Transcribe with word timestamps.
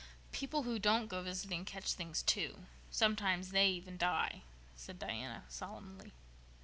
"People 0.31 0.63
who 0.63 0.79
don't 0.79 1.05
go 1.05 1.21
visiting 1.21 1.63
catch 1.63 1.93
things, 1.93 2.23
too. 2.23 2.65
Sometimes 2.89 3.51
they 3.51 3.67
even 3.69 3.97
die," 3.99 4.41
said 4.75 4.97
Diana 4.97 5.43
solemnly. 5.47 6.11